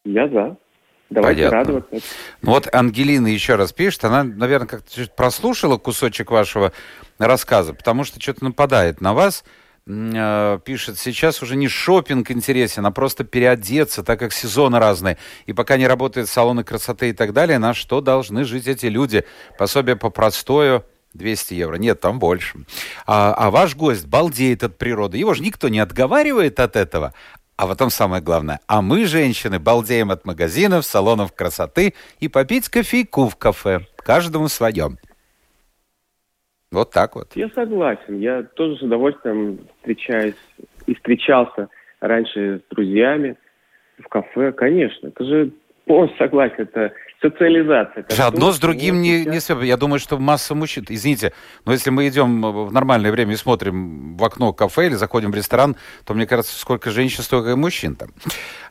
[0.03, 0.57] Я за.
[1.09, 1.57] Давайте Понятно.
[1.57, 2.07] радоваться.
[2.41, 6.71] Ну вот Ангелина еще раз пишет, она, наверное, как-то прослушала кусочек вашего
[7.19, 9.43] рассказа, потому что что-то нападает на вас.
[9.87, 15.17] Э, пишет, сейчас уже не шопинг интересен, а просто переодеться, так как сезоны разные.
[15.45, 19.25] И пока не работают салоны красоты и так далее, на что должны жить эти люди?
[19.59, 20.83] Пособие по простою
[21.15, 21.75] 200 евро.
[21.75, 22.59] Нет, там больше.
[23.07, 25.17] А, а ваш гость балдеет от природы.
[25.17, 27.13] Его же никто не отговаривает от этого.
[27.57, 28.59] А потом самое главное.
[28.67, 33.81] А мы, женщины, балдеем от магазинов, салонов красоты и попить кофейку в кафе.
[33.97, 34.97] Каждому своем.
[36.71, 37.35] Вот так вот.
[37.35, 38.19] Я согласен.
[38.19, 40.35] Я тоже с удовольствием встречаюсь
[40.85, 41.69] и встречался
[42.01, 43.37] раньше с друзьями
[43.99, 44.51] в кафе.
[44.51, 45.51] Конечно, это же
[45.85, 46.55] полностью согласен.
[46.59, 48.05] Это социализация.
[48.19, 49.65] Одно с другим не, не связано.
[49.65, 50.85] Я думаю, что масса мужчин...
[50.89, 51.33] Извините,
[51.65, 55.35] но если мы идем в нормальное время и смотрим в окно кафе или заходим в
[55.35, 55.75] ресторан,
[56.05, 58.09] то, мне кажется, сколько женщин, столько и мужчин там.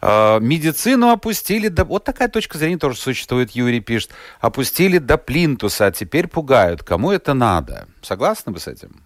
[0.00, 1.84] А, медицину опустили до...
[1.84, 4.10] Вот такая точка зрения тоже существует, Юрий пишет.
[4.40, 6.82] Опустили до плинтуса, а теперь пугают.
[6.82, 7.86] Кому это надо?
[8.02, 9.02] Согласны вы с этим?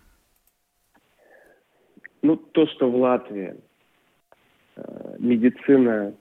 [2.23, 3.55] Ну, то, что в Латвии
[4.77, 4.83] э,
[5.19, 6.13] медицина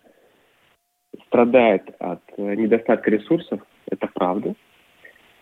[1.27, 4.53] страдает от э, недостатка ресурсов, это правда.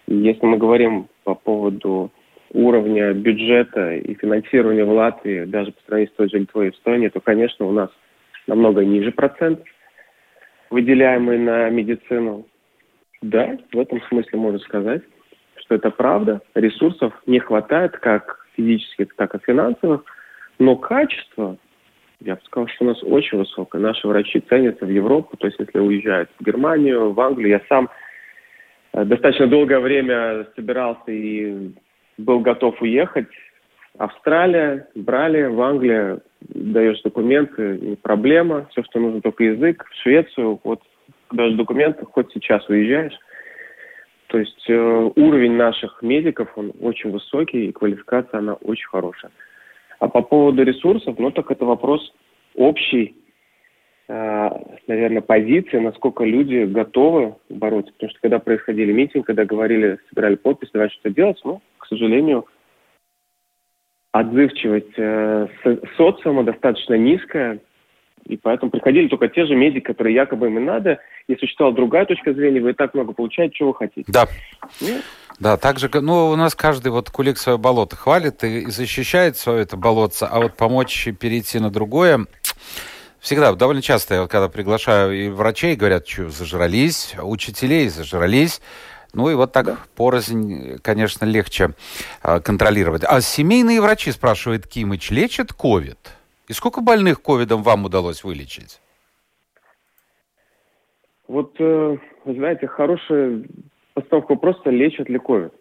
[0.07, 2.11] И если мы говорим по поводу
[2.53, 7.09] уровня бюджета и финансирования в Латвии, даже по сравнению с той же Литвой и Эстонией,
[7.09, 7.89] то, конечно, у нас
[8.47, 9.61] намного ниже процент,
[10.69, 12.45] выделяемый на медицину.
[13.21, 15.01] Да, в этом смысле можно сказать,
[15.57, 16.41] что это правда.
[16.53, 20.03] Ресурсов не хватает как физических, так и финансовых,
[20.59, 21.57] но качество
[22.25, 23.81] я бы сказал, что у нас очень высокое.
[23.81, 27.49] Наши врачи ценятся в Европу, то есть если уезжают в Германию, в Англию.
[27.49, 27.89] Я сам
[28.93, 31.71] э, достаточно долгое время собирался и
[32.17, 33.27] был готов уехать.
[33.97, 39.85] Австралия, брали, в Англию даешь документы, не проблема, все, что нужно, только язык.
[39.85, 40.81] В Швецию, вот
[41.31, 43.17] даже документы, хоть сейчас уезжаешь.
[44.27, 49.31] То есть э, уровень наших медиков, он очень высокий, и квалификация, она очень хорошая.
[50.05, 52.13] А по поводу ресурсов, ну так это вопрос
[52.53, 53.15] общий,
[54.07, 54.49] э,
[54.85, 57.91] наверное, позиции, насколько люди готовы бороться.
[57.93, 62.45] Потому что когда происходили митинги, когда говорили, собирали подпись, давай что-то делать, ну, к сожалению,
[64.11, 65.47] отзывчивость э,
[65.97, 67.59] социума достаточно низкая,
[68.25, 70.99] и поэтому приходили только те же медики, которые якобы им и надо.
[71.27, 74.11] Если существовала другая точка зрения, вы и так много получаете, чего вы хотите.
[74.11, 74.25] Да.
[74.81, 74.97] Ну,
[75.39, 79.75] да, также, ну, у нас каждый вот кулик свое болото хвалит и защищает свое это
[79.75, 82.25] болотце, а вот помочь перейти на другое,
[83.19, 88.61] всегда, довольно часто, я вот когда приглашаю и врачей, говорят, что зажрались, учителей зажрались,
[89.13, 89.77] ну и вот так да.
[89.95, 91.71] порознь, конечно, легче
[92.23, 93.03] э, контролировать.
[93.05, 95.97] А семейные врачи, спрашивает Кимыч, лечат ковид?
[96.47, 98.79] И сколько больных ковидом вам удалось вылечить?
[101.27, 103.43] Вот, э, знаете, хорошая
[103.95, 105.53] постановка вопроса, лечат ли ковид.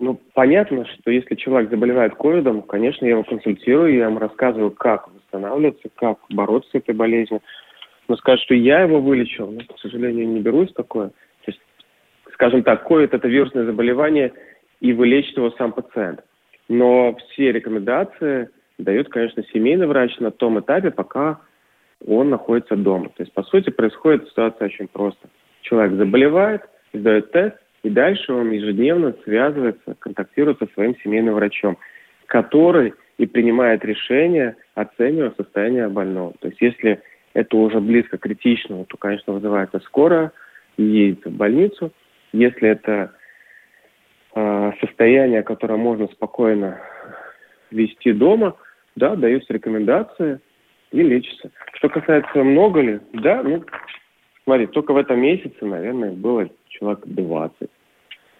[0.00, 5.08] Ну, понятно, что если человек заболевает ковидом, конечно, я его консультирую, я ему рассказываю, как
[5.08, 7.42] восстанавливаться, как бороться с этой болезнью.
[8.08, 11.08] Но сказать, что я его вылечил, ну, к сожалению, не берусь такое.
[11.08, 11.60] То есть,
[12.32, 14.32] скажем так, ковид– это вирусное заболевание,
[14.80, 16.20] и вылечит его сам пациент.
[16.68, 21.40] Но все рекомендации дает, конечно, семейный врач на том этапе, пока
[22.06, 23.08] он находится дома.
[23.08, 25.28] То есть, по сути, происходит ситуация очень просто.
[25.62, 31.78] Человек заболевает– сдает тест, и дальше он ежедневно связывается, контактирует со своим семейным врачом,
[32.26, 36.34] который и принимает решение, оценивая состояние больного.
[36.40, 37.00] То есть если
[37.34, 40.32] это уже близко к критичному, то, конечно, вызывается скорая
[40.76, 41.92] едет в больницу.
[42.32, 43.12] Если это
[44.34, 46.80] э, состояние, которое можно спокойно
[47.70, 48.56] вести дома,
[48.96, 50.40] да, даются рекомендации
[50.90, 51.50] и лечится.
[51.74, 53.64] Что касается много ли, да, ну,
[54.44, 57.70] смотри, только в этом месяце, наверное, было человек 20.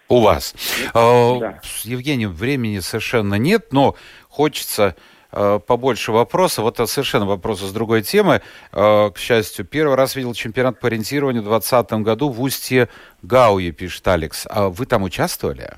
[0.09, 0.55] У вас.
[0.93, 1.59] А, да.
[1.83, 3.95] Евгений, времени совершенно нет, но
[4.27, 4.95] хочется
[5.31, 6.63] а, побольше вопросов.
[6.63, 8.41] Вот это совершенно вопросы с другой темы.
[8.73, 12.89] А, к счастью, первый раз видел чемпионат по ориентированию в 2020 году в устье
[13.21, 14.47] Гауе, пишет Алекс.
[14.49, 15.73] А вы там участвовали?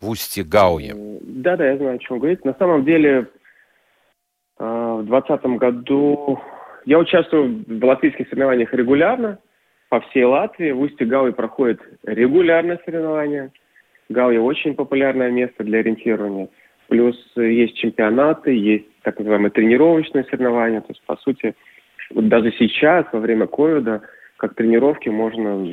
[0.00, 0.94] В устье Гауе.
[1.20, 2.42] Да, да, я знаю, о чем говорить.
[2.46, 3.28] На самом деле,
[4.58, 6.40] в 2020 году
[6.86, 9.38] я участвую в латвийских соревнованиях регулярно
[9.90, 10.70] по всей Латвии.
[10.70, 13.50] В Устье Гауи проходит регулярное соревнование.
[14.08, 16.48] Гауи очень популярное место для ориентирования.
[16.88, 20.80] Плюс есть чемпионаты, есть так называемые тренировочные соревнования.
[20.80, 21.54] То есть, по сути,
[22.10, 24.02] вот даже сейчас, во время ковида,
[24.38, 25.66] как тренировки можно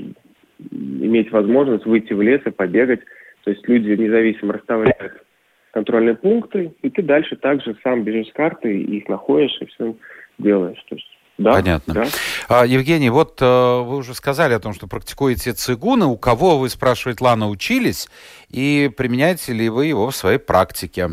[0.60, 3.02] иметь возможность выйти в лес и побегать.
[3.44, 5.24] То есть люди независимо расставляют
[5.72, 9.96] контрольные пункты, и ты дальше также сам бежишь с карты, их находишь и все
[10.40, 10.84] делаешь.
[10.90, 11.94] То есть да, Понятно.
[11.94, 12.06] Да.
[12.50, 16.06] А, Евгений, вот э, вы уже сказали о том, что практикуете цигуны.
[16.06, 18.10] У кого, вы, спрашивает Лана, учились?
[18.50, 21.10] И применяете ли вы его в своей практике?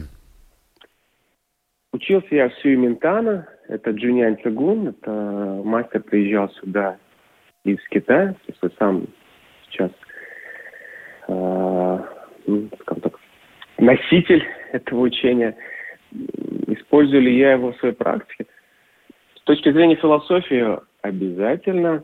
[1.93, 3.47] Учился я в Сюиментана.
[3.69, 4.89] Это Джунян Цигун.
[4.89, 5.11] Это
[5.63, 6.97] мастер приезжал сюда
[7.65, 8.35] из Китая.
[8.47, 9.07] Есть сам
[9.69, 9.91] сейчас
[11.29, 11.99] э,
[12.81, 13.21] скажем так,
[13.79, 15.55] носитель этого учения.
[16.69, 18.47] Использую ли я его в своей практике?
[19.45, 22.03] С точки зрения философии обязательно.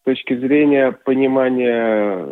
[0.00, 2.26] С точки зрения понимания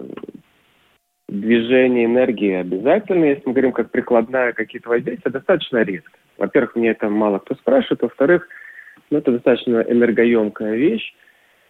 [1.29, 3.27] движения энергии обязательно.
[3.27, 6.13] Если мы говорим как прикладная какие-то воздействия, достаточно редко.
[6.39, 8.01] Во-первых, мне это мало кто спрашивает.
[8.01, 8.49] Во-вторых,
[9.11, 11.13] ну, это достаточно энергоемкая вещь.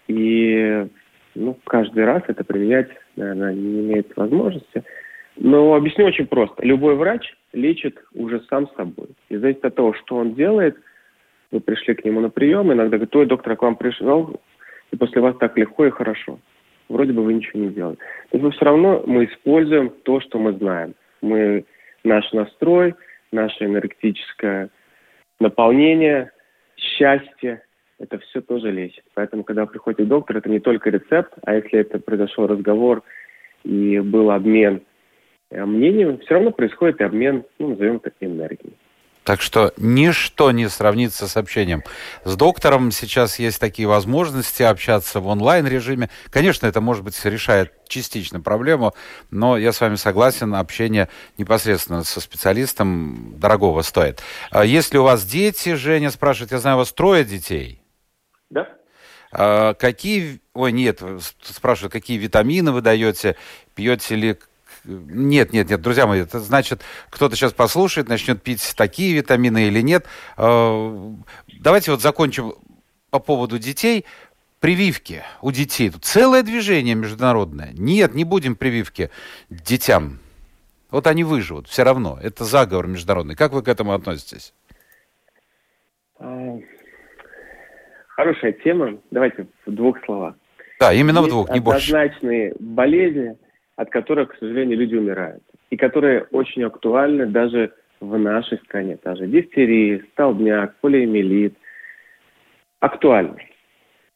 [0.07, 0.87] И
[1.35, 4.85] ну, каждый раз это применять, наверное, не имеет возможности.
[5.37, 6.64] Но объясню очень просто.
[6.64, 9.09] Любой врач лечит уже сам собой.
[9.31, 10.76] И зависит от того, что он делает,
[11.51, 14.40] вы пришли к нему на прием, иногда говорит, ой, доктор, к вам пришел,
[14.90, 16.38] и после вас так легко и хорошо.
[16.88, 17.99] Вроде бы вы ничего не делали.
[18.32, 20.94] Но все равно мы используем то, что мы знаем.
[21.20, 21.64] Мы,
[22.05, 22.94] наш настрой,
[23.30, 24.70] наше энергетическое
[25.40, 26.32] наполнение,
[26.76, 27.62] счастье,
[27.99, 29.05] это все тоже лечит.
[29.14, 33.03] Поэтому, когда приходит доктор, это не только рецепт, а если это произошел разговор
[33.64, 34.82] и был обмен
[35.51, 38.74] э, мнением, все равно происходит и обмен, ну, назовем это энергией.
[39.29, 41.85] Так что ничто не сравнится с общением.
[42.24, 46.09] С доктором сейчас есть такие возможности общаться в онлайн-режиме.
[46.31, 48.95] Конечно, это, может быть, решает частично проблему,
[49.31, 54.22] но я с вами согласен, общение непосредственно со специалистом дорогого стоит.
[54.51, 57.83] А если у вас дети, Женя спрашивает, я знаю, у вас трое детей.
[58.49, 58.66] Да.
[59.31, 61.03] А какие, ой, нет,
[61.43, 63.37] спрашивают, какие витамины вы даете,
[63.74, 64.39] пьете ли
[64.85, 69.81] нет, нет, нет, друзья мои, это значит, кто-то сейчас послушает, начнет пить такие витамины или
[69.81, 70.07] нет.
[70.37, 71.14] А,
[71.61, 72.55] давайте вот закончим
[73.11, 74.05] по поводу детей.
[74.61, 75.89] Прививки у детей.
[75.89, 77.70] Тут целое движение международное.
[77.74, 79.11] Нет, не будем прививки
[79.51, 80.18] детям.
[80.91, 82.18] Вот они выживут, все равно.
[82.20, 83.37] Это заговор международный.
[83.37, 84.53] Как вы к этому относитесь?
[86.18, 86.59] А,
[88.09, 88.99] хорошая тема.
[89.12, 90.35] Давайте в двух словах.
[90.81, 91.95] Да, именно Есть в двух, не больше.
[91.95, 93.37] Однозначные болезни–
[93.79, 95.43] от которых, к сожалению, люди умирают.
[95.70, 98.97] И которые очень актуальны даже в нашей стране.
[98.97, 101.55] Та же дифтерия, столбняк, полиэмилит.
[102.81, 103.49] Актуальны.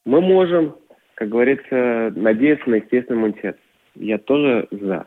[0.04, 0.74] Мы можем,
[1.14, 3.56] как говорится, надеяться на естественный иммунитет.
[3.94, 5.06] Я тоже за.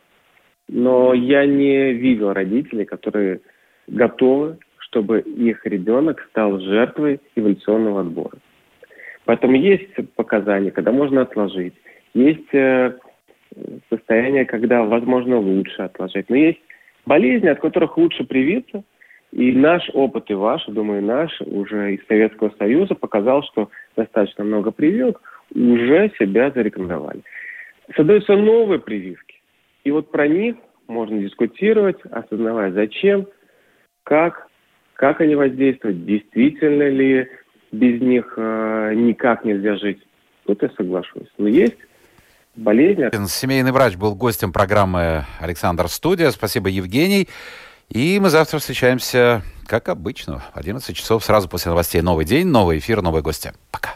[0.70, 3.41] Но я не видел родителей, которые
[3.88, 8.38] готовы, чтобы их ребенок стал жертвой эволюционного отбора.
[9.26, 11.74] Поэтому есть показания, когда можно отложить.
[12.14, 12.93] Есть э,
[13.89, 16.30] состояние, когда, возможно, лучше отложить.
[16.30, 16.60] Но есть
[17.06, 18.84] болезни, от которых лучше привиться.
[19.32, 24.72] И наш опыт, и ваш, думаю, наш, уже из Советского Союза показал, что достаточно много
[24.72, 25.22] прививок
[25.53, 27.22] уже себя зарекомендовали.
[27.95, 29.36] Создаются новые прививки.
[29.84, 30.56] И вот про них
[30.88, 33.28] можно дискутировать, осознавая, зачем,
[34.03, 34.47] как,
[34.93, 37.28] как они воздействуют, действительно ли
[37.72, 40.01] без них э, никак нельзя жить.
[40.45, 41.28] Тут я соглашусь.
[41.38, 41.78] Но есть
[42.56, 43.10] болезни.
[43.28, 46.32] Семейный врач был гостем программы «Александр Студия».
[46.32, 47.28] Спасибо, Евгений.
[47.89, 52.01] И мы завтра встречаемся, как обычно, в 11 часов, сразу после новостей.
[52.01, 53.53] Новый день, новый эфир, новые гости.
[53.72, 53.95] Пока.